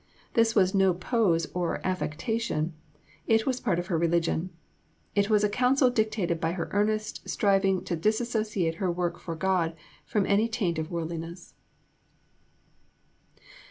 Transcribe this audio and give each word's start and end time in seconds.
This 0.33 0.55
was 0.55 0.73
no 0.73 0.95
pose 0.95 1.45
or 1.53 1.79
affectation; 1.85 2.73
it 3.27 3.45
was 3.45 3.59
part 3.61 3.77
of 3.77 3.85
her 3.85 3.99
religion. 3.99 4.49
It 5.13 5.29
was 5.29 5.43
a 5.43 5.47
counsel 5.47 5.91
dictated 5.91 6.41
by 6.41 6.53
her 6.53 6.69
earnest 6.71 7.29
striving 7.29 7.83
to 7.83 7.95
dissociate 7.95 8.77
her 8.81 8.91
work 8.91 9.19
for 9.19 9.35
God 9.35 9.75
from 10.03 10.25
any 10.25 10.47
taint 10.47 10.79
of 10.79 10.89
worldliness. 10.89 11.53